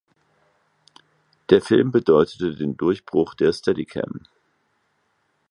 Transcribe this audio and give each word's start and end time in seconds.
Der 1.51 1.61
Film 1.61 1.91
bedeutete 1.91 2.55
den 2.55 2.75
Durchbruch 2.75 3.35
der 3.35 3.53
Steadicam. 3.53 4.21